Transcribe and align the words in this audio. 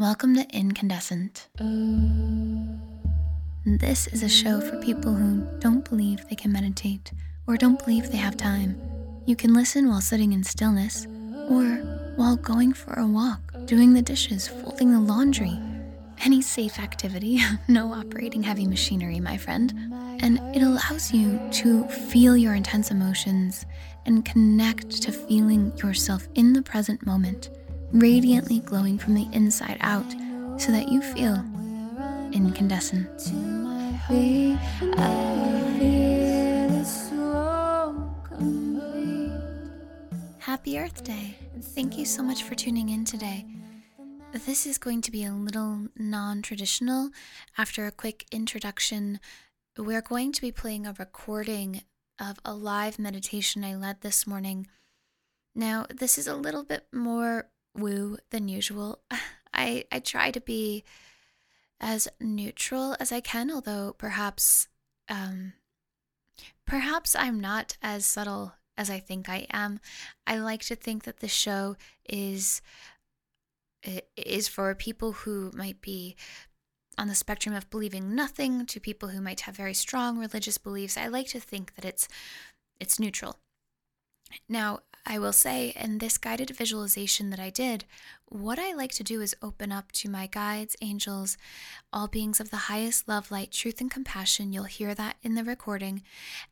Welcome 0.00 0.34
to 0.36 0.48
Incandescent. 0.48 1.48
This 3.66 4.06
is 4.06 4.22
a 4.22 4.30
show 4.30 4.58
for 4.62 4.78
people 4.78 5.12
who 5.12 5.46
don't 5.58 5.86
believe 5.86 6.26
they 6.26 6.36
can 6.36 6.52
meditate 6.52 7.12
or 7.46 7.58
don't 7.58 7.78
believe 7.78 8.10
they 8.10 8.16
have 8.16 8.38
time. 8.38 8.80
You 9.26 9.36
can 9.36 9.52
listen 9.52 9.90
while 9.90 10.00
sitting 10.00 10.32
in 10.32 10.42
stillness 10.42 11.06
or 11.50 11.66
while 12.16 12.36
going 12.36 12.72
for 12.72 12.94
a 12.94 13.06
walk, 13.06 13.40
doing 13.66 13.92
the 13.92 14.00
dishes, 14.00 14.48
folding 14.48 14.90
the 14.90 15.00
laundry. 15.00 15.60
Any 16.24 16.40
safe 16.40 16.78
activity, 16.78 17.38
no 17.68 17.92
operating 17.92 18.42
heavy 18.42 18.66
machinery, 18.66 19.20
my 19.20 19.36
friend. 19.36 19.70
And 20.22 20.38
it 20.56 20.62
allows 20.62 21.12
you 21.12 21.38
to 21.52 21.86
feel 21.88 22.38
your 22.38 22.54
intense 22.54 22.90
emotions 22.90 23.66
and 24.06 24.24
connect 24.24 25.02
to 25.02 25.12
feeling 25.12 25.76
yourself 25.76 26.26
in 26.34 26.54
the 26.54 26.62
present 26.62 27.04
moment, 27.04 27.50
radiantly 27.92 28.60
glowing 28.60 28.98
from 28.98 29.14
the 29.14 29.28
inside 29.32 29.78
out 29.80 30.10
so 30.60 30.72
that 30.72 30.88
you 30.88 31.02
feel 31.02 31.44
incandescent. 32.32 33.32
Happy 40.38 40.78
Earth 40.78 41.04
Day. 41.04 41.36
Thank 41.60 41.96
you 41.96 42.04
so 42.04 42.22
much 42.22 42.42
for 42.42 42.54
tuning 42.54 42.88
in 42.88 43.04
today. 43.04 43.46
This 44.32 44.66
is 44.66 44.78
going 44.78 45.00
to 45.02 45.10
be 45.10 45.24
a 45.24 45.32
little 45.32 45.88
non 45.96 46.42
traditional. 46.42 47.10
After 47.58 47.86
a 47.86 47.92
quick 47.92 48.26
introduction, 48.30 49.20
we're 49.76 50.02
going 50.02 50.32
to 50.32 50.40
be 50.40 50.52
playing 50.52 50.86
a 50.86 50.94
recording 50.98 51.82
of 52.20 52.38
a 52.44 52.54
live 52.54 52.98
meditation 52.98 53.64
I 53.64 53.74
led 53.74 54.02
this 54.02 54.26
morning. 54.26 54.66
Now, 55.54 55.86
this 55.88 56.18
is 56.18 56.26
a 56.26 56.36
little 56.36 56.62
bit 56.62 56.86
more 56.92 57.48
woo 57.76 58.18
than 58.30 58.48
usual. 58.48 59.00
I, 59.52 59.84
I 59.90 59.98
try 59.98 60.30
to 60.30 60.40
be 60.40 60.84
as 61.80 62.08
neutral 62.20 62.96
as 63.00 63.10
I 63.10 63.20
can, 63.20 63.50
although 63.50 63.94
perhaps 63.98 64.68
um, 65.08 65.54
perhaps 66.66 67.16
I'm 67.16 67.40
not 67.40 67.76
as 67.82 68.06
subtle 68.06 68.54
as 68.76 68.88
I 68.90 69.00
think 69.00 69.28
I 69.28 69.46
am. 69.50 69.80
I 70.26 70.38
like 70.38 70.62
to 70.62 70.76
think 70.76 71.04
that 71.04 71.20
the 71.20 71.28
show 71.28 71.76
is 72.08 72.62
is 74.16 74.46
for 74.46 74.74
people 74.74 75.12
who 75.12 75.50
might 75.54 75.80
be 75.80 76.14
on 76.98 77.08
the 77.08 77.14
spectrum 77.14 77.54
of 77.54 77.70
believing 77.70 78.14
nothing 78.14 78.66
to 78.66 78.78
people 78.78 79.08
who 79.08 79.20
might 79.22 79.40
have 79.40 79.56
very 79.56 79.72
strong 79.72 80.18
religious 80.18 80.58
beliefs. 80.58 80.98
I 80.98 81.06
like 81.06 81.28
to 81.28 81.40
think 81.40 81.74
that 81.74 81.84
it's 81.84 82.08
it's 82.78 83.00
neutral. 83.00 83.36
Now, 84.48 84.80
I 85.06 85.18
will 85.18 85.32
say 85.32 85.72
in 85.76 85.98
this 85.98 86.18
guided 86.18 86.50
visualization 86.50 87.30
that 87.30 87.40
I 87.40 87.50
did, 87.50 87.84
what 88.26 88.58
I 88.58 88.72
like 88.74 88.92
to 88.92 89.02
do 89.02 89.20
is 89.20 89.34
open 89.42 89.72
up 89.72 89.92
to 89.92 90.10
my 90.10 90.26
guides, 90.26 90.76
angels, 90.80 91.36
all 91.92 92.06
beings 92.06 92.38
of 92.38 92.50
the 92.50 92.56
highest 92.68 93.08
love, 93.08 93.30
light, 93.30 93.50
truth, 93.50 93.80
and 93.80 93.90
compassion. 93.90 94.52
You'll 94.52 94.64
hear 94.64 94.94
that 94.94 95.16
in 95.22 95.34
the 95.34 95.44
recording. 95.44 96.02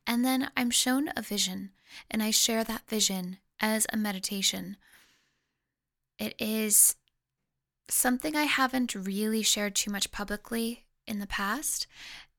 And 0.07 0.25
then 0.25 0.51
I'm 0.57 0.71
shown 0.71 1.11
a 1.15 1.23
vision, 1.23 1.71
and 2.11 2.23
I 2.23 2.31
share 2.31 2.65
that 2.65 2.89
vision 2.89 3.39
as 3.61 3.87
a 3.93 3.97
meditation. 3.97 4.77
It 6.19 6.35
is 6.39 6.97
something 7.89 8.35
I 8.35 8.45
haven't 8.45 8.95
really 8.95 9.43
shared 9.43 9.75
too 9.75 9.91
much 9.91 10.11
publicly 10.11 10.85
in 11.07 11.21
the 11.21 11.27
past. 11.27 11.87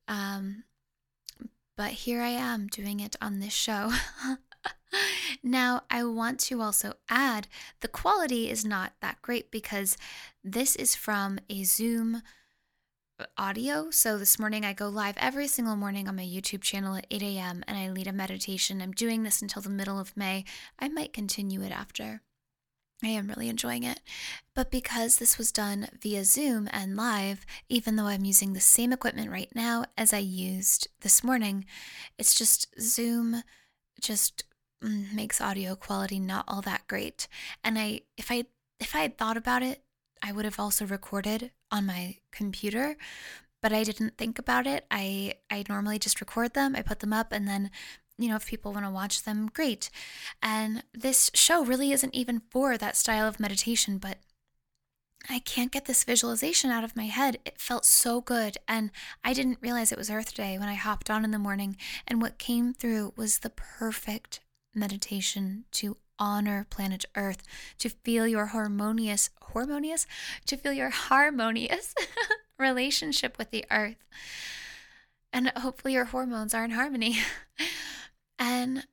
Um, 0.08 0.64
but 1.78 1.92
here 1.92 2.22
I 2.22 2.30
am 2.30 2.68
doing 2.68 3.00
it 3.00 3.16
on 3.22 3.40
this 3.40 3.54
show. 3.54 3.94
now, 5.44 5.84
I 5.90 6.04
want 6.04 6.40
to 6.42 6.62
also 6.62 6.94
add 7.10 7.48
the 7.82 7.88
quality 7.88 8.50
is 8.50 8.66
not 8.66 8.94
that 9.02 9.22
great 9.22 9.52
because 9.52 9.98
this 10.44 10.76
is 10.76 10.96
from 10.96 11.40
a 11.50 11.64
Zoom 11.64 12.22
audio. 13.38 13.90
So 13.92 14.18
this 14.18 14.40
morning 14.40 14.66
I 14.66 14.74
go 14.74 14.88
live 14.88 15.16
every 15.18 15.48
single 15.48 15.76
morning 15.76 16.08
on 16.08 16.16
my 16.16 16.24
YouTube 16.24 16.62
channel 16.62 16.96
at 16.96 17.08
8 17.12 17.22
a.m. 17.22 17.64
and 17.68 17.78
I 17.78 17.90
lead 17.90 18.08
a 18.08 18.14
meditation. 18.14 18.82
I'm 18.82 18.92
doing 18.92 19.24
this 19.24 19.42
until 19.42 19.62
the 19.62 19.70
middle 19.70 20.00
of 20.00 20.16
May. 20.16 20.46
I 20.78 20.88
might 20.88 21.14
continue 21.14 21.62
it 21.62 21.72
after. 21.72 22.22
I 23.04 23.08
am 23.08 23.28
really 23.28 23.48
enjoying 23.48 23.84
it. 23.84 24.02
But 24.54 24.72
because 24.72 25.18
this 25.18 25.38
was 25.38 25.52
done 25.52 25.88
via 26.02 26.26
Zoom 26.26 26.68
and 26.72 26.98
live, 26.98 27.46
even 27.70 27.96
though 27.96 28.08
I'm 28.08 28.26
using 28.26 28.54
the 28.54 28.60
same 28.60 28.92
equipment 28.92 29.32
right 29.32 29.52
now 29.56 29.86
as 29.98 30.14
I 30.14 30.18
used 30.18 30.90
this 31.02 31.24
morning, 31.24 31.66
it's 32.18 32.36
just 32.36 32.68
Zoom 32.80 33.44
just 34.02 34.44
Mm, 34.84 35.14
makes 35.14 35.42
audio 35.42 35.76
quality 35.76 36.20
not 36.20 36.46
all 36.48 36.62
that 36.62 36.88
great. 36.88 37.28
And 37.64 37.78
I 37.78 38.02
if 38.18 38.32
I 38.32 38.46
if 38.80 38.96
I 38.96 39.00
had 39.00 39.18
thought 39.18 39.38
about 39.38 39.62
it, 39.62 39.84
I 40.24 40.32
would 40.32 40.46
have 40.46 40.60
also 40.60 40.86
recorded 40.86 41.52
on 41.72 41.86
my 41.86 42.18
computer, 42.32 42.98
but 43.62 43.74
I 43.74 43.84
didn't 43.84 44.18
think 44.18 44.40
about 44.40 44.68
it. 44.68 44.86
I 44.90 45.36
I 45.50 45.66
normally 45.68 46.00
just 46.00 46.22
record 46.22 46.54
them, 46.54 46.76
I 46.76 46.82
put 46.82 47.00
them 47.00 47.14
up 47.14 47.32
and 47.32 47.48
then 47.48 47.72
you 48.18 48.28
know, 48.28 48.36
if 48.36 48.48
people 48.48 48.74
want 48.74 48.86
to 48.86 48.92
watch 48.92 49.24
them, 49.24 49.50
great. 49.54 49.90
And 50.44 50.84
this 50.94 51.32
show 51.34 51.64
really 51.64 51.94
isn't 51.94 52.14
even 52.14 52.42
for 52.52 52.78
that 52.78 52.98
style 52.98 53.26
of 53.26 53.40
meditation, 53.40 53.98
but 53.98 54.18
I 55.30 55.40
can't 55.40 55.72
get 55.72 55.86
this 55.86 56.04
visualization 56.04 56.70
out 56.70 56.84
of 56.84 56.96
my 56.96 57.06
head. 57.06 57.40
It 57.46 57.60
felt 57.60 57.86
so 57.86 58.20
good. 58.22 58.58
And 58.68 58.92
I 59.24 59.34
didn't 59.34 59.60
realize 59.62 59.92
it 59.92 59.98
was 59.98 60.10
Earth 60.10 60.34
Day 60.34 60.58
when 60.58 60.68
I 60.68 60.74
hopped 60.76 61.10
on 61.10 61.24
in 61.24 61.32
the 61.32 61.40
morning. 61.40 61.78
And 62.08 62.22
what 62.22 62.38
came 62.38 62.74
through 62.74 63.14
was 63.16 63.40
the 63.40 63.50
perfect 63.50 64.42
meditation 64.74 65.66
to 65.72 65.98
honor 66.18 66.68
planet 66.70 67.06
Earth, 67.16 67.44
to 67.78 67.90
feel 67.90 68.28
your 68.28 68.48
harmonious, 68.48 69.30
harmonious, 69.42 70.06
to 70.46 70.58
feel 70.58 70.74
your 70.74 70.90
harmonious 70.90 71.94
relationship 72.60 73.38
with 73.38 73.52
the 73.52 73.66
Earth. 73.72 74.04
And 75.32 75.52
hopefully 75.58 75.94
your 75.94 76.06
hormones 76.06 76.54
are 76.54 76.66
in 76.66 76.72
harmony. 76.72 77.20
And 78.42 78.86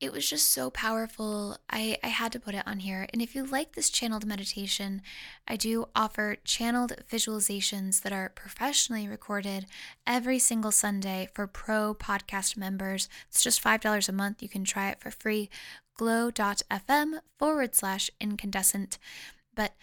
it 0.00 0.12
was 0.12 0.28
just 0.28 0.50
so 0.50 0.70
powerful. 0.70 1.56
I, 1.70 1.96
I 2.02 2.08
had 2.08 2.32
to 2.32 2.40
put 2.40 2.54
it 2.54 2.66
on 2.66 2.80
here. 2.80 3.06
And 3.12 3.22
if 3.22 3.34
you 3.34 3.44
like 3.44 3.74
this 3.74 3.90
channeled 3.90 4.26
meditation, 4.26 5.02
I 5.46 5.56
do 5.56 5.88
offer 5.94 6.36
channeled 6.44 6.94
visualizations 7.10 8.02
that 8.02 8.12
are 8.12 8.28
professionally 8.34 9.08
recorded 9.08 9.66
every 10.06 10.38
single 10.38 10.72
Sunday 10.72 11.28
for 11.32 11.46
pro 11.46 11.94
podcast 11.94 12.56
members. 12.56 13.08
It's 13.30 13.42
just 13.42 13.62
$5 13.62 14.08
a 14.08 14.12
month. 14.12 14.42
You 14.42 14.48
can 14.48 14.64
try 14.64 14.90
it 14.90 15.00
for 15.00 15.10
free. 15.10 15.48
glow.fm 15.96 17.20
forward 17.38 17.74
slash 17.74 18.10
incandescent. 18.20 18.98
But 19.54 19.74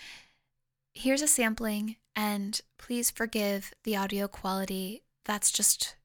here's 0.94 1.22
a 1.22 1.28
sampling, 1.28 1.96
and 2.16 2.60
please 2.78 3.10
forgive 3.10 3.74
the 3.86 3.96
audio 3.96 4.28
quality. 4.28 5.04
That's 5.26 5.52
just 5.52 5.96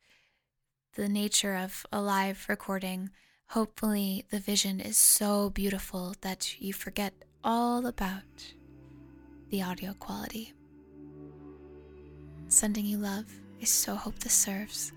the 0.95 1.09
nature 1.09 1.55
of 1.57 1.85
a 1.93 2.01
live 2.01 2.47
recording, 2.49 3.11
hopefully 3.49 4.25
the 4.31 4.39
vision 4.39 4.81
is 4.81 4.97
so 4.97 5.51
beautiful 5.51 6.15
that 6.21 6.61
you 6.61 6.73
forget 6.73 7.13
all 7.45 7.87
about 7.87 8.55
the 9.51 9.63
audio 9.63 9.93
quality. 9.95 10.53
Sending 12.49 12.85
you 12.85 12.99
love. 12.99 13.27
I 13.61 13.65
so 13.65 13.95
hope 13.95 14.19
this 14.19 14.35
serves. 14.35 14.93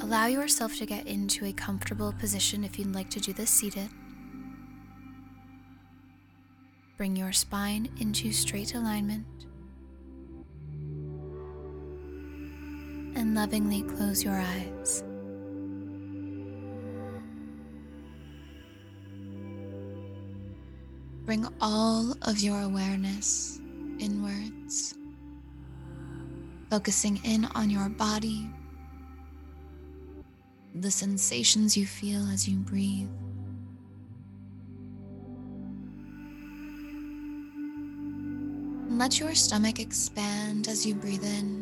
Allow 0.00 0.26
yourself 0.26 0.76
to 0.78 0.86
get 0.86 1.06
into 1.06 1.44
a 1.44 1.52
comfortable 1.52 2.12
position 2.12 2.64
if 2.64 2.78
you'd 2.78 2.94
like 2.94 3.10
to 3.10 3.20
do 3.20 3.32
this 3.34 3.50
seated. 3.50 3.90
Bring 6.96 7.16
your 7.16 7.32
spine 7.32 7.90
into 8.00 8.32
straight 8.32 8.74
alignment. 8.74 9.26
and 13.14 13.34
lovingly 13.34 13.82
close 13.82 14.22
your 14.22 14.34
eyes. 14.34 15.02
Bring 21.24 21.46
all 21.60 22.14
of 22.22 22.40
your 22.40 22.60
awareness 22.62 23.60
inwards, 23.98 24.94
focusing 26.70 27.20
in 27.24 27.44
on 27.54 27.70
your 27.70 27.88
body, 27.88 28.48
the 30.74 30.90
sensations 30.90 31.76
you 31.76 31.86
feel 31.86 32.26
as 32.30 32.48
you 32.48 32.56
breathe. 32.58 33.08
Let 38.88 39.18
your 39.20 39.34
stomach 39.34 39.78
expand 39.78 40.68
as 40.68 40.84
you 40.84 40.94
breathe 40.94 41.24
in 41.24 41.59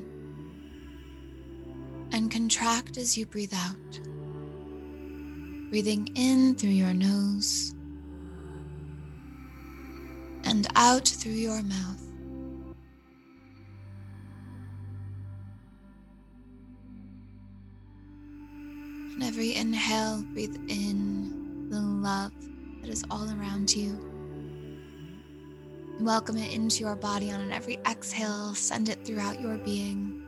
and 2.19 2.32
contract 2.32 2.97
as 2.97 3.17
you 3.17 3.25
breathe 3.25 3.55
out. 3.55 4.00
Breathing 5.70 6.09
in 6.17 6.56
through 6.56 6.70
your 6.70 6.93
nose 6.93 7.76
and 10.43 10.67
out 10.75 11.06
through 11.06 11.31
your 11.31 11.62
mouth. 11.62 12.03
On 19.14 19.23
every 19.23 19.55
inhale, 19.55 20.25
breathe 20.32 20.56
in 20.67 21.69
the 21.71 21.81
love 21.81 22.32
that 22.81 22.91
is 22.91 23.05
all 23.12 23.31
around 23.38 23.73
you. 23.73 23.97
Welcome 26.00 26.37
it 26.37 26.53
into 26.53 26.81
your 26.81 26.97
body 26.97 27.31
on 27.31 27.53
every 27.53 27.79
exhale, 27.88 28.56
send 28.56 28.88
it 28.88 29.06
throughout 29.06 29.41
your 29.41 29.56
being. 29.59 30.28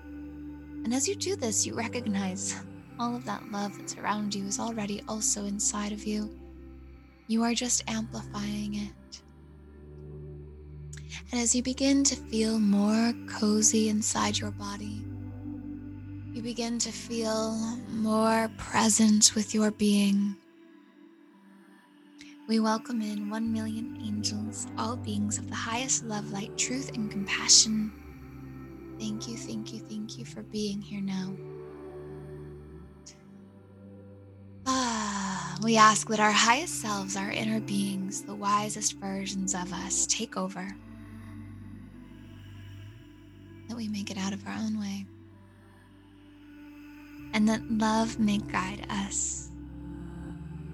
And 0.85 0.94
as 0.94 1.06
you 1.06 1.15
do 1.15 1.37
this, 1.37 1.67
you 1.67 1.75
recognize 1.75 2.55
all 2.99 3.15
of 3.15 3.25
that 3.25 3.50
love 3.50 3.77
that's 3.79 3.97
around 3.97 4.35
you 4.35 4.47
is 4.47 4.59
already 4.59 5.03
also 5.09 5.44
inside 5.44 5.93
of 5.93 6.05
you. 6.05 6.31
You 7.29 7.43
are 7.43 7.55
just 7.55 7.88
amplifying 7.88 8.75
it. 8.75 9.23
And 11.32 11.41
as 11.41 11.55
you 11.55 11.62
begin 11.62 12.03
to 12.05 12.17
feel 12.17 12.59
more 12.59 13.12
cozy 13.29 13.88
inside 13.88 14.38
your 14.38 14.50
body, 14.50 15.05
you 16.32 16.43
begin 16.43 16.79
to 16.81 16.91
feel 16.91 17.55
more 17.91 18.50
present 18.56 19.35
with 19.35 19.55
your 19.55 19.71
being. 19.71 20.37
We 22.49 22.59
welcome 22.59 23.00
in 23.00 23.31
1 23.31 23.53
million 23.53 23.97
angels, 24.03 24.67
all 24.77 24.97
beings 24.97 25.38
of 25.38 25.49
the 25.49 25.55
highest 25.55 26.05
love, 26.05 26.32
light, 26.32 26.56
truth, 26.59 26.91
and 26.94 27.11
compassion. 27.11 27.93
Thank 29.00 29.29
you, 29.29 29.37
thank 29.38 29.73
you, 29.73 29.79
thank 29.79 30.19
you 30.19 30.26
for 30.26 30.43
being 30.43 30.82
here 30.82 31.00
now. 31.00 31.32
Ah, 34.67 35.56
we 35.62 35.79
ask 35.79 36.06
that 36.08 36.20
our 36.20 36.31
highest 36.31 36.82
selves, 36.82 37.17
our 37.17 37.31
inner 37.31 37.61
beings, 37.61 38.20
the 38.20 38.35
wisest 38.35 38.99
versions 38.99 39.55
of 39.55 39.73
us, 39.73 40.06
take 40.06 40.37
over. 40.37 40.69
That 43.70 43.76
we 43.76 43.88
may 43.88 44.02
get 44.02 44.19
out 44.19 44.35
of 44.35 44.47
our 44.47 44.55
own 44.55 44.79
way. 44.79 45.06
And 47.32 47.49
that 47.49 47.62
love 47.70 48.19
may 48.19 48.37
guide 48.37 48.87
us 48.91 49.50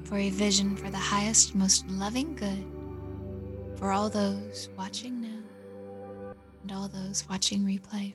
for 0.03 0.17
a 0.19 0.31
vision 0.31 0.75
for 0.75 0.91
the 0.91 0.97
highest, 0.97 1.55
most 1.55 1.87
loving 1.89 2.35
good 2.35 2.65
for 3.79 3.93
all 3.93 4.11
those 4.11 4.69
watching 4.77 5.21
now 5.21 5.36
and 6.69 6.77
all 6.77 6.89
those 6.89 7.25
watching 7.31 7.61
replay. 7.61 8.13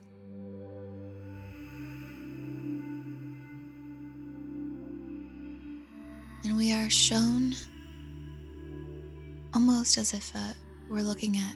And 6.43 6.57
we 6.57 6.73
are 6.73 6.89
shown 6.89 7.53
almost 9.53 9.97
as 9.97 10.13
if 10.13 10.35
uh, 10.35 10.51
we're 10.89 11.01
looking 11.01 11.37
at 11.37 11.55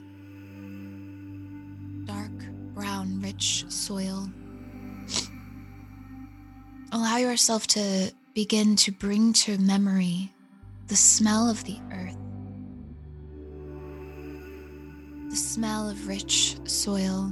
dark, 2.06 2.30
brown, 2.74 3.20
rich 3.20 3.66
soil. 3.68 4.30
Allow 6.92 7.18
yourself 7.18 7.66
to 7.68 8.10
begin 8.32 8.74
to 8.76 8.90
bring 8.90 9.34
to 9.34 9.58
memory 9.58 10.32
the 10.86 10.96
smell 10.96 11.50
of 11.50 11.62
the 11.64 11.78
earth, 11.92 12.05
the 15.36 15.42
smell 15.42 15.90
of 15.90 16.08
rich 16.08 16.56
soil. 16.64 17.30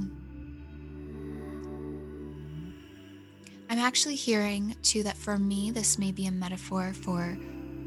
I'm 3.67 3.79
actually 3.79 4.13
hearing 4.13 4.75
too 4.83 5.01
that 5.01 5.17
for 5.17 5.39
me, 5.39 5.71
this 5.71 5.97
may 5.97 6.11
be 6.11 6.27
a 6.27 6.31
metaphor 6.31 6.93
for 6.93 7.35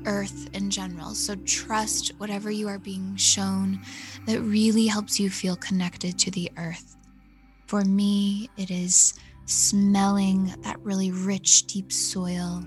earth 0.07 0.51
in 0.55 0.71
general. 0.71 1.15
So 1.15 1.37
trust 1.45 2.11
whatever 2.19 2.51
you 2.51 2.67
are 2.67 2.81
being 2.81 3.15
shown 3.15 3.81
that 4.27 4.41
really 4.41 4.89
helps 4.89 5.21
you 5.21 5.31
feel 5.31 5.55
connected 5.55 6.19
to 6.19 6.33
the 6.33 6.51
earth. 6.57 6.97
For 7.67 7.85
me, 7.85 8.51
it 8.57 8.73
is 8.73 9.15
smelling 9.47 10.53
that 10.63 10.81
really 10.81 11.13
rich, 11.13 11.69
deep 11.69 11.93
soil 11.93 12.65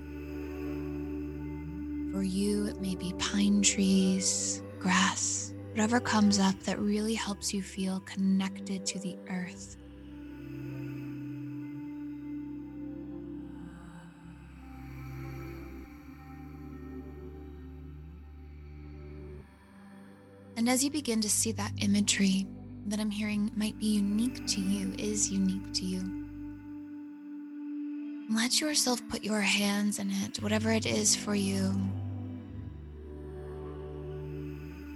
for 2.12 2.22
you, 2.22 2.66
it 2.66 2.80
may 2.80 2.94
be 2.94 3.12
pine 3.18 3.60
trees, 3.60 4.62
grass, 4.78 5.52
whatever 5.72 6.00
comes 6.00 6.38
up 6.38 6.58
that 6.64 6.78
really 6.78 7.14
helps 7.14 7.54
you 7.54 7.62
feel 7.62 8.00
connected 8.00 8.84
to 8.84 8.98
the 8.98 9.16
earth. 9.30 9.78
And 20.58 20.68
as 20.68 20.84
you 20.84 20.90
begin 20.90 21.22
to 21.22 21.30
see 21.30 21.52
that 21.52 21.72
imagery 21.80 22.46
that 22.86 23.00
I'm 23.00 23.10
hearing 23.10 23.50
might 23.56 23.78
be 23.78 23.86
unique 23.86 24.46
to 24.48 24.60
you, 24.60 24.94
is 24.98 25.30
unique 25.30 25.72
to 25.72 25.84
you, 25.86 26.28
let 28.30 28.60
yourself 28.60 29.00
put 29.08 29.24
your 29.24 29.40
hands 29.40 29.98
in 29.98 30.10
it, 30.10 30.42
whatever 30.42 30.70
it 30.70 30.84
is 30.84 31.16
for 31.16 31.34
you. 31.34 31.74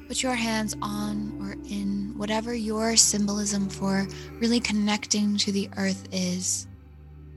Put 0.09 0.23
your 0.23 0.35
hands 0.35 0.77
on 0.81 1.37
or 1.41 1.53
in 1.69 2.15
whatever 2.17 2.55
your 2.55 2.97
symbolism 2.97 3.69
for 3.69 4.07
really 4.39 4.61
connecting 4.61 5.37
to 5.39 5.51
the 5.51 5.69
earth 5.77 6.07
is. 6.13 6.69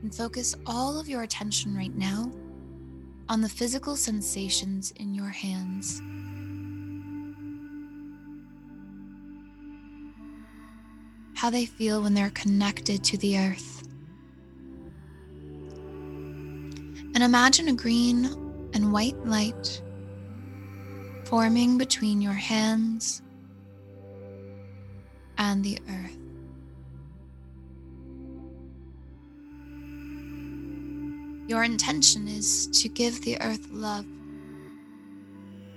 And 0.04 0.14
focus 0.14 0.56
all 0.68 1.00
of 1.00 1.10
your 1.10 1.24
attention 1.24 1.76
right 1.76 1.94
now 1.96 2.32
on 3.28 3.42
the 3.42 3.50
physical 3.50 3.96
sensations 3.96 4.92
in 4.98 5.16
your 5.16 5.30
hands. 5.30 6.00
How 11.36 11.50
they 11.50 11.66
feel 11.66 12.04
when 12.04 12.14
they're 12.14 12.30
connected 12.32 13.04
to 13.06 13.18
the 13.18 13.40
earth. 13.40 13.84
And 17.16 17.24
imagine 17.24 17.68
a 17.70 17.74
green 17.74 18.26
and 18.74 18.94
white 18.94 19.18
light 19.26 19.82
forming 21.30 21.78
between 21.78 22.24
your 22.24 22.34
hands 22.34 23.22
and 25.38 25.64
the 25.64 25.78
earth. 25.88 26.18
Your 31.48 31.64
intention 31.64 32.28
is 32.28 32.66
to 32.82 32.90
give 32.90 33.22
the 33.22 33.40
earth 33.42 33.68
love. 33.70 34.08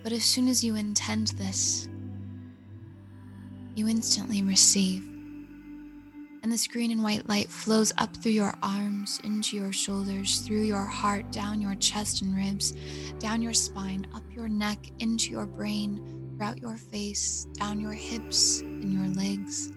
But 0.02 0.12
as 0.12 0.24
soon 0.24 0.48
as 0.48 0.64
you 0.64 0.74
intend 0.74 1.28
this, 1.28 1.86
you 3.74 3.88
instantly 3.88 4.42
receive 4.42 5.06
and 6.42 6.50
this 6.50 6.66
green 6.66 6.90
and 6.90 7.02
white 7.02 7.28
light 7.28 7.48
flows 7.48 7.92
up 7.98 8.16
through 8.16 8.32
your 8.32 8.54
arms, 8.62 9.20
into 9.22 9.56
your 9.56 9.72
shoulders, 9.72 10.40
through 10.40 10.62
your 10.62 10.84
heart, 10.84 11.30
down 11.30 11.60
your 11.60 11.76
chest 11.76 12.22
and 12.22 12.34
ribs, 12.34 12.72
down 13.20 13.40
your 13.40 13.54
spine, 13.54 14.06
up 14.12 14.24
your 14.34 14.48
neck, 14.48 14.78
into 14.98 15.30
your 15.30 15.46
brain, 15.46 16.32
throughout 16.36 16.60
your 16.60 16.76
face, 16.76 17.46
down 17.52 17.78
your 17.78 17.92
hips 17.92 18.60
and 18.60 18.92
your 18.92 19.06
legs, 19.14 19.70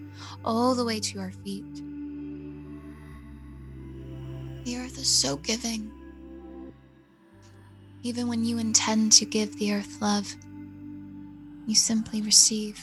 all 0.43 0.74
the 0.74 0.84
way 0.84 1.00
to 1.00 1.13
your 1.13 1.31
feet. 1.43 1.75
The 4.65 4.77
earth 4.77 4.98
is 4.98 5.07
so 5.07 5.38
giving. 5.38 5.91
Even 8.01 8.27
when 8.27 8.43
you 8.43 8.57
intend 8.57 9.12
to 9.13 9.25
give 9.25 9.55
the 9.60 9.74
earth 9.74 10.01
love, 10.01 10.36
you 11.67 11.75
simply 11.75 12.24
receive 12.24 12.79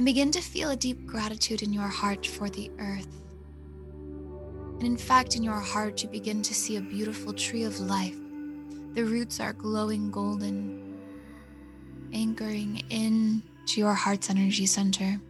and 0.00 0.06
begin 0.06 0.30
to 0.30 0.40
feel 0.40 0.70
a 0.70 0.76
deep 0.76 1.04
gratitude 1.04 1.60
in 1.60 1.74
your 1.74 1.86
heart 1.86 2.26
for 2.26 2.48
the 2.48 2.70
earth. 2.78 3.20
And 4.78 4.84
in 4.84 4.96
fact, 4.96 5.36
in 5.36 5.42
your 5.42 5.60
heart, 5.60 6.02
you 6.02 6.08
begin 6.08 6.40
to 6.40 6.54
see 6.54 6.76
a 6.76 6.80
beautiful 6.80 7.34
tree 7.34 7.64
of 7.64 7.78
life. 7.80 8.16
The 8.94 9.04
roots 9.04 9.40
are 9.40 9.52
glowing 9.52 10.10
golden, 10.10 10.98
anchoring 12.14 12.82
in 12.88 13.42
to 13.66 13.78
your 13.78 13.92
heart's 13.92 14.30
energy 14.30 14.64
center. 14.64 15.20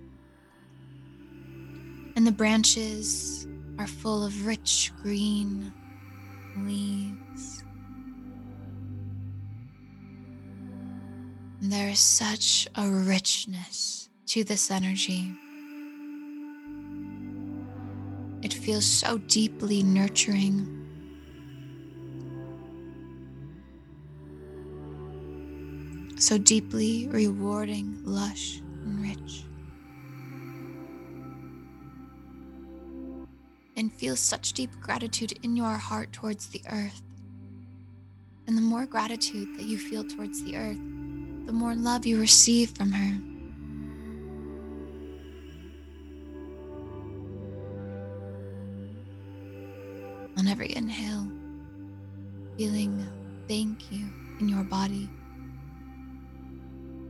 And 2.15 2.25
the 2.25 2.31
branches 2.31 3.49
are 3.77 3.89
full 3.89 4.25
of 4.25 4.47
rich 4.47 4.93
green 5.03 5.73
leaves. 6.59 7.65
And 11.61 11.73
there 11.73 11.89
is 11.89 11.99
such 11.99 12.69
a 12.77 12.89
richness 12.89 14.10
to 14.30 14.44
this 14.44 14.70
energy. 14.70 15.32
It 18.42 18.54
feels 18.54 18.84
so 18.84 19.18
deeply 19.18 19.82
nurturing. 19.82 20.87
So 26.16 26.38
deeply 26.38 27.08
rewarding, 27.08 28.02
lush, 28.04 28.60
and 28.84 29.02
rich. 29.02 29.42
And 33.76 33.92
feel 33.92 34.14
such 34.14 34.52
deep 34.52 34.70
gratitude 34.80 35.32
in 35.42 35.56
your 35.56 35.72
heart 35.72 36.12
towards 36.12 36.46
the 36.46 36.62
earth. 36.70 37.02
And 38.46 38.56
the 38.56 38.62
more 38.62 38.87
gratitude 38.87 39.56
that 39.56 39.64
you 39.64 39.76
feel 39.76 40.04
towards 40.04 40.44
the 40.44 40.56
earth, 40.56 40.78
the 41.46 41.52
more 41.52 41.75
love 41.75 42.06
you 42.06 42.20
receive 42.20 42.70
from 42.76 42.92
her. 42.92 43.29
On 50.40 50.49
every 50.49 50.75
inhale, 50.75 51.30
feeling 52.56 53.06
thank 53.47 53.92
you 53.92 54.09
in 54.40 54.49
your 54.49 54.64
body. 54.64 55.06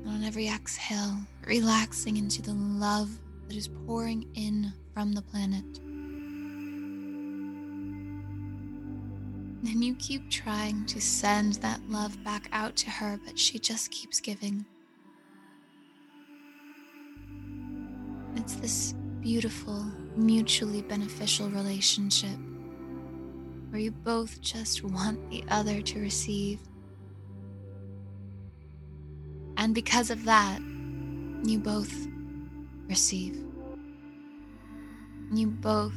And 0.01 0.09
on 0.09 0.25
every 0.25 0.49
exhale, 0.49 1.17
relaxing 1.47 2.17
into 2.17 2.43
the 2.43 2.55
love 2.55 3.09
that 3.47 3.57
is 3.57 3.69
pouring 3.87 4.27
in 4.35 4.73
from 4.93 5.13
the 5.13 5.23
planet. 5.23 5.65
And 9.63 9.85
you 9.85 9.95
keep 9.95 10.29
trying 10.29 10.85
to 10.87 11.01
send 11.01 11.53
that 11.55 11.81
love 11.89 12.25
back 12.25 12.49
out 12.51 12.75
to 12.79 12.91
her, 12.91 13.21
but 13.25 13.39
she 13.39 13.61
just 13.61 13.93
keeps 13.93 14.19
giving. 14.19 14.65
It's 18.35 18.57
this 18.57 18.93
beautiful, 19.21 19.87
mutually 20.17 20.83
beneficial 20.83 21.49
relationship 21.49 22.37
where 23.71 23.81
you 23.81 23.93
both 23.93 24.41
just 24.41 24.83
want 24.83 25.31
the 25.31 25.45
other 25.49 25.81
to 25.81 26.01
receive. 26.01 26.61
And 29.57 29.75
because 29.75 30.11
of 30.11 30.25
that, 30.25 30.59
you 31.45 31.59
both 31.59 31.95
receive. 32.89 33.43
You 35.33 35.47
both 35.47 35.95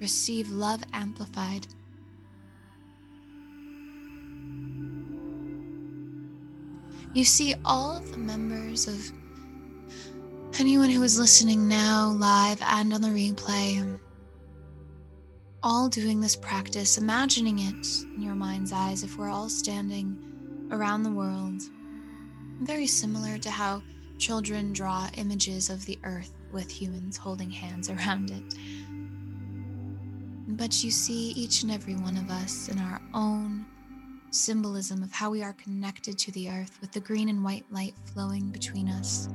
receive 0.00 0.50
love 0.50 0.82
amplified. 0.92 1.66
You 7.12 7.24
see, 7.24 7.54
all 7.64 7.96
of 7.96 8.10
the 8.12 8.18
members 8.18 8.88
of 8.88 9.12
anyone 10.58 10.90
who 10.90 11.02
is 11.02 11.18
listening 11.18 11.68
now, 11.68 12.10
live 12.10 12.60
and 12.62 12.92
on 12.92 13.02
the 13.02 13.08
replay, 13.08 13.98
all 15.62 15.88
doing 15.88 16.20
this 16.20 16.36
practice, 16.36 16.98
imagining 16.98 17.58
it 17.58 17.86
in 18.16 18.22
your 18.22 18.34
mind's 18.34 18.72
eyes 18.72 19.02
if 19.02 19.18
we're 19.18 19.30
all 19.30 19.48
standing 19.48 20.16
around 20.70 21.02
the 21.02 21.10
world. 21.10 21.62
Very 22.60 22.86
similar 22.86 23.36
to 23.38 23.50
how 23.50 23.82
children 24.18 24.72
draw 24.72 25.08
images 25.16 25.68
of 25.70 25.84
the 25.86 25.98
earth 26.04 26.32
with 26.52 26.70
humans 26.70 27.16
holding 27.16 27.50
hands 27.50 27.90
around 27.90 28.30
it. 28.30 28.54
But 30.56 30.82
you 30.82 30.90
see 30.90 31.30
each 31.32 31.62
and 31.62 31.70
every 31.70 31.94
one 31.94 32.16
of 32.16 32.30
us 32.30 32.68
in 32.68 32.78
our 32.78 33.00
own 33.14 33.66
symbolism 34.30 35.02
of 35.02 35.12
how 35.12 35.30
we 35.30 35.42
are 35.42 35.52
connected 35.54 36.16
to 36.18 36.32
the 36.32 36.48
earth 36.50 36.78
with 36.80 36.92
the 36.92 37.00
green 37.00 37.28
and 37.28 37.44
white 37.44 37.66
light 37.70 37.94
flowing 38.12 38.48
between 38.50 38.88
us. 38.88 39.28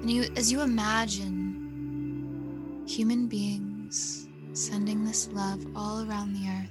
And 0.00 0.10
you, 0.10 0.24
as 0.36 0.50
you 0.50 0.62
imagine 0.62 1.68
human 2.86 3.26
beings 3.28 4.29
sending 4.52 5.04
this 5.04 5.28
love 5.28 5.64
all 5.74 6.08
around 6.08 6.34
the 6.34 6.48
earth, 6.48 6.70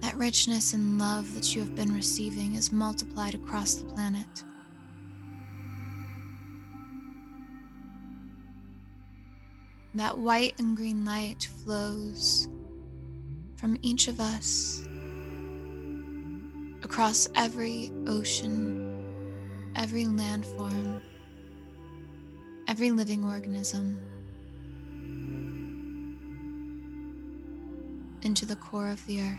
that 0.00 0.16
richness 0.16 0.72
and 0.72 0.98
love 0.98 1.32
that 1.34 1.54
you 1.54 1.60
have 1.60 1.74
been 1.74 1.94
receiving 1.94 2.54
is 2.54 2.72
multiplied 2.72 3.34
across 3.34 3.74
the 3.74 3.84
planet. 3.92 4.44
That 9.94 10.16
white 10.16 10.58
and 10.58 10.76
green 10.76 11.04
light 11.04 11.48
flows 11.64 12.48
from 13.56 13.78
each 13.82 14.08
of 14.08 14.18
us 14.20 14.82
across 16.82 17.28
every 17.34 17.92
ocean, 18.06 19.04
every 19.76 20.04
landform, 20.04 21.00
every 22.66 22.90
living 22.90 23.24
organism, 23.24 24.00
into 28.24 28.46
the 28.46 28.56
core 28.56 28.88
of 28.88 29.04
the 29.06 29.20
earth. 29.20 29.38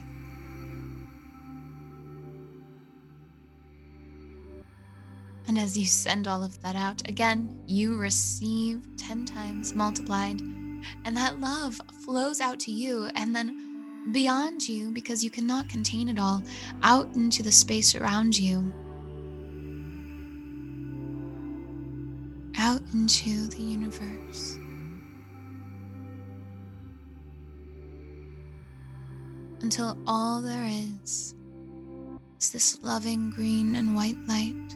And 5.48 5.58
as 5.58 5.78
you 5.78 5.86
send 5.86 6.28
all 6.28 6.44
of 6.44 6.62
that 6.62 6.75
out, 6.75 7.08
again, 7.08 7.62
you 7.68 7.98
receive 7.98 8.82
10 8.98 9.25
times 9.25 9.74
multiplied. 9.74 10.42
And 11.06 11.16
that 11.16 11.40
love 11.40 11.80
flows 12.04 12.42
out 12.42 12.60
to 12.62 12.72
you 12.72 13.10
and 13.16 13.36
then 13.36 14.12
beyond 14.12 14.68
you 14.68 14.92
because 14.92 15.24
you 15.24 15.30
cannot 15.30 15.70
contain 15.70 16.10
it 16.10 16.20
all, 16.20 16.44
out 16.82 17.13
into 17.16 17.44
the 17.44 17.52
space 17.52 17.96
around 17.96 18.38
you, 18.38 18.74
out 22.58 22.82
into 22.94 23.48
the 23.48 23.62
universe. 23.62 24.58
Until 29.63 29.98
all 30.05 30.41
there 30.41 30.65
is 30.65 31.36
is 32.38 32.51
this 32.51 32.84
loving 32.84 33.29
green 33.29 33.77
and 33.77 33.96
white 33.96 34.17
light. 34.27 34.75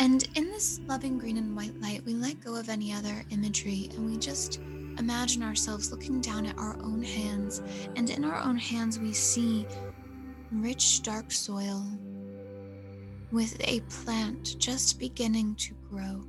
And 0.00 0.28
in 0.34 0.50
this 0.50 0.80
loving 0.86 1.18
green 1.18 1.36
and 1.36 1.56
white 1.56 1.80
light, 1.80 2.04
we 2.04 2.14
let 2.14 2.44
go 2.44 2.56
of 2.56 2.68
any 2.68 2.92
other 2.92 3.24
imagery 3.30 3.88
and 3.94 4.10
we 4.10 4.18
just 4.18 4.60
imagine 4.98 5.44
ourselves 5.44 5.92
looking 5.92 6.20
down 6.20 6.46
at 6.46 6.58
our 6.58 6.76
own 6.82 7.00
hands. 7.00 7.62
And 7.94 8.10
in 8.10 8.24
our 8.24 8.42
own 8.42 8.56
hands, 8.56 8.98
we 8.98 9.12
see 9.12 9.64
rich, 10.50 11.04
dark 11.04 11.30
soil 11.30 11.86
with 13.30 13.56
a 13.60 13.80
plant 13.82 14.56
just 14.58 14.98
beginning 14.98 15.54
to 15.56 15.74
grow. 15.88 16.24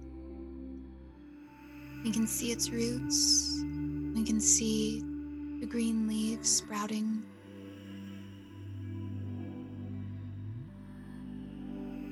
We 2.04 2.12
can 2.12 2.28
see 2.28 2.52
its 2.52 2.70
roots, 2.70 3.65
we 4.16 4.24
can 4.24 4.40
see 4.40 5.02
the 5.60 5.68
green 5.68 6.08
leaves 6.08 6.50
sprouting 6.50 7.24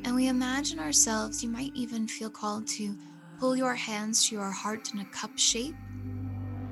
And 0.06 0.16
we 0.16 0.28
imagine 0.28 0.80
ourselves, 0.80 1.42
you 1.42 1.50
might 1.50 1.72
even 1.74 2.08
feel 2.08 2.30
called 2.30 2.68
to 2.68 2.96
pull 3.40 3.56
your 3.56 3.74
hands 3.74 4.28
to 4.28 4.36
your 4.36 4.52
heart 4.52 4.94
in 4.94 5.00
a 5.00 5.06
cup 5.06 5.38
shape 5.38 5.76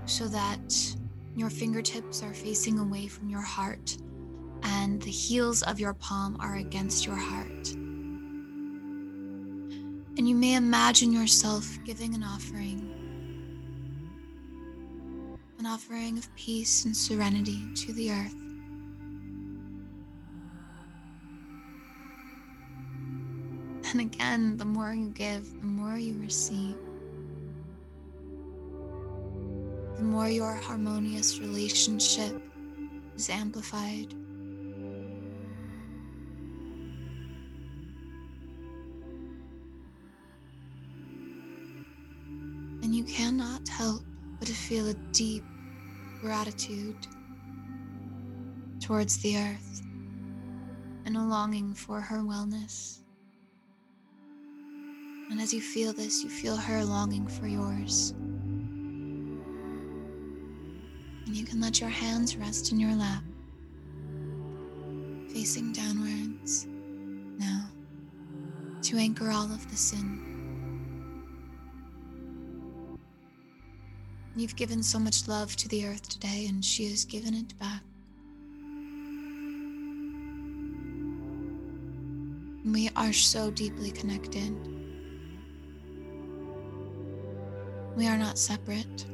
so 0.05 0.27
that 0.27 0.95
your 1.35 1.49
fingertips 1.49 2.21
are 2.23 2.33
facing 2.33 2.77
away 2.77 3.07
from 3.07 3.29
your 3.29 3.41
heart 3.41 3.97
and 4.63 5.01
the 5.01 5.09
heels 5.09 5.63
of 5.63 5.79
your 5.79 5.93
palm 5.93 6.37
are 6.39 6.57
against 6.57 7.05
your 7.05 7.15
heart. 7.15 7.71
And 10.17 10.27
you 10.27 10.35
may 10.35 10.55
imagine 10.55 11.13
yourself 11.13 11.79
giving 11.85 12.13
an 12.13 12.23
offering, 12.23 13.00
an 15.61 15.67
offering 15.67 16.17
of 16.17 16.35
peace 16.35 16.85
and 16.85 16.97
serenity 16.97 17.71
to 17.75 17.93
the 17.93 18.09
earth. 18.09 18.33
And 23.91 24.01
again, 24.01 24.57
the 24.57 24.65
more 24.65 24.91
you 24.91 25.09
give, 25.09 25.61
the 25.61 25.67
more 25.67 25.99
you 25.99 26.19
receive. 26.19 26.75
The 29.97 30.03
more 30.03 30.29
your 30.29 30.55
harmonious 30.55 31.37
relationship 31.37 32.41
is 33.15 33.29
amplified. 33.29 34.13
And 42.81 42.95
you 42.95 43.03
cannot 43.03 43.67
help 43.67 44.01
but 44.41 44.47
to 44.47 44.55
feel 44.55 44.87
a 44.87 44.95
deep 45.11 45.43
gratitude 46.19 46.97
towards 48.79 49.19
the 49.19 49.37
earth 49.37 49.83
and 51.05 51.15
a 51.15 51.21
longing 51.21 51.75
for 51.75 52.01
her 52.01 52.17
wellness. 52.17 53.01
And 55.29 55.39
as 55.39 55.53
you 55.53 55.61
feel 55.61 55.93
this, 55.93 56.23
you 56.23 56.29
feel 56.31 56.57
her 56.57 56.83
longing 56.83 57.27
for 57.27 57.45
yours. 57.45 58.15
And 61.27 61.35
you 61.35 61.45
can 61.45 61.61
let 61.61 61.79
your 61.79 61.91
hands 61.91 62.35
rest 62.35 62.71
in 62.71 62.79
your 62.79 62.95
lap, 62.95 63.21
facing 65.31 65.71
downwards 65.71 66.65
now 67.37 67.69
to 68.81 68.97
anchor 68.97 69.29
all 69.29 69.45
of 69.45 69.69
this 69.69 69.93
in. 69.93 70.30
You've 74.33 74.55
given 74.55 74.81
so 74.81 74.97
much 74.97 75.27
love 75.27 75.57
to 75.57 75.67
the 75.67 75.85
earth 75.85 76.07
today, 76.07 76.45
and 76.47 76.63
she 76.63 76.89
has 76.89 77.03
given 77.03 77.33
it 77.33 77.57
back. 77.59 77.81
We 82.63 82.89
are 82.95 83.11
so 83.11 83.51
deeply 83.51 83.91
connected. 83.91 84.55
We 87.97 88.07
are 88.07 88.17
not 88.17 88.37
separate. 88.37 89.05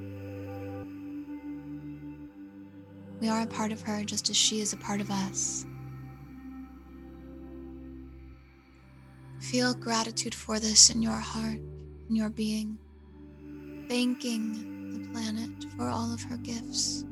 We 3.19 3.27
are 3.27 3.41
a 3.41 3.47
part 3.47 3.71
of 3.71 3.81
her 3.81 4.03
just 4.03 4.29
as 4.29 4.37
she 4.37 4.61
is 4.61 4.73
a 4.73 4.77
part 4.77 5.01
of 5.01 5.09
us. 5.09 5.65
Feel 9.39 9.73
gratitude 9.73 10.35
for 10.35 10.59
this 10.59 10.91
in 10.91 11.01
your 11.01 11.13
heart, 11.13 11.59
in 12.09 12.15
your 12.15 12.29
being, 12.29 12.77
thanking 13.89 14.76
the 14.97 15.07
planet 15.09 15.49
for 15.75 15.87
all 15.87 16.13
of 16.13 16.21
her 16.23 16.37
gifts. 16.37 17.05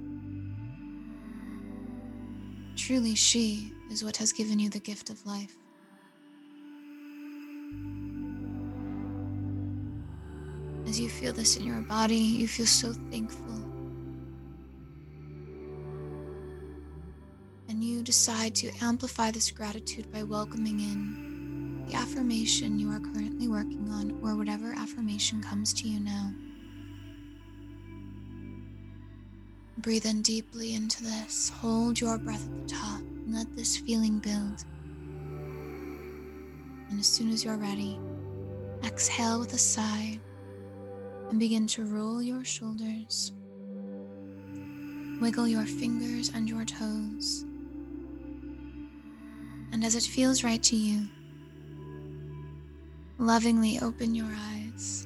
Truly, 2.76 3.16
she 3.16 3.72
is 3.90 4.04
what 4.04 4.18
has 4.18 4.34
given 4.34 4.60
you 4.60 4.70
the 4.70 4.80
gift 4.80 5.10
of 5.10 5.26
life. 5.26 5.56
As 10.88 11.00
you 11.00 11.10
feel 11.10 11.34
this 11.34 11.58
in 11.58 11.66
your 11.66 11.82
body, 11.82 12.16
you 12.16 12.48
feel 12.48 12.68
so 12.68 12.94
thankful. 13.12 13.56
And 17.68 17.84
you 17.84 18.04
decide 18.04 18.54
to 18.56 18.72
amplify 18.82 19.32
this 19.32 19.50
gratitude 19.50 20.12
by 20.12 20.24
welcoming 20.24 20.80
in 20.80 21.86
the 21.88 21.96
affirmation 21.96 22.80
you 22.80 22.90
are 22.92 23.00
currently 23.00 23.48
working 23.48 23.90
on, 23.92 24.20
or 24.24 24.36
whatever 24.36 24.74
affirmation 24.74 25.42
comes 25.42 25.74
to 25.74 25.88
you 25.88 26.00
now. 26.00 26.32
Breathe 29.86 30.08
in 30.08 30.24
deeply 30.24 30.74
into 30.74 31.04
this. 31.04 31.50
Hold 31.62 32.02
your 32.02 32.18
breath 32.18 32.44
at 32.44 32.68
the 32.68 32.74
top 32.74 33.02
and 33.02 33.36
let 33.36 33.56
this 33.56 33.78
feeling 33.78 34.18
build. 34.18 34.66
And 36.90 37.00
as 37.00 37.06
soon 37.06 37.30
as 37.30 37.46
you're 37.46 37.56
ready, 37.56 38.00
exhale 38.84 39.40
with 39.40 39.54
a 39.54 39.60
sigh 39.60 40.20
and 41.30 41.40
begin 41.40 41.68
to 41.68 41.86
roll 41.86 42.20
your 42.20 42.44
shoulders. 42.44 43.32
Wiggle 45.22 45.48
your 45.48 45.68
fingers 45.68 46.32
and 46.34 46.50
your 46.50 46.66
toes. 46.66 47.46
And 49.72 49.86
as 49.86 49.94
it 49.94 50.02
feels 50.02 50.44
right 50.44 50.64
to 50.64 50.76
you, 50.76 51.08
lovingly 53.20 53.80
open 53.82 54.16
your 54.16 54.34
eyes. 54.36 55.06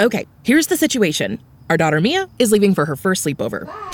Okay, 0.00 0.26
here's 0.42 0.66
the 0.66 0.76
situation. 0.76 1.40
Our 1.70 1.78
daughter 1.78 1.98
Mia 1.98 2.28
is 2.38 2.52
leaving 2.52 2.74
for 2.74 2.84
her 2.84 2.94
first 2.94 3.24
sleepover. 3.24 3.93